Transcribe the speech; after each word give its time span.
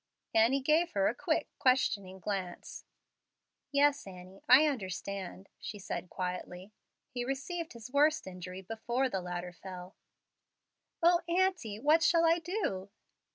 Annie 0.33 0.61
gave 0.61 0.93
her 0.93 1.07
a 1.07 1.13
quick, 1.13 1.47
questioning 1.59 2.17
glance. 2.17 2.85
"Yes, 3.71 4.07
Annie, 4.07 4.41
I 4.49 4.65
understand," 4.65 5.47
she 5.59 5.77
said, 5.77 6.09
quietly. 6.09 6.71
"He 7.11 7.23
received 7.23 7.73
his 7.73 7.91
worst 7.91 8.25
injury 8.25 8.63
before 8.63 9.09
the 9.09 9.21
ladder 9.21 9.51
fell." 9.53 9.95
"O 11.03 11.21
aunty, 11.29 11.79
what 11.79 12.01
shall 12.01 12.25
I 12.25 12.39
do?" 12.39 12.89